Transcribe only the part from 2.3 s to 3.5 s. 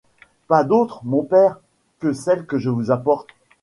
que je vous apporte.